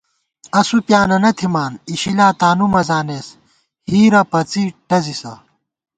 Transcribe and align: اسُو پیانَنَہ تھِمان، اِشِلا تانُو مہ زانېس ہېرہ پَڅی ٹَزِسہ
اسُو 0.59 0.77
پیانَنَہ 0.87 1.31
تھِمان، 1.37 1.71
اِشِلا 1.89 2.27
تانُو 2.39 2.67
مہ 2.73 2.81
زانېس 2.87 3.27
ہېرہ 3.89 4.21
پَڅی 4.31 4.63
ٹَزِسہ 4.87 5.33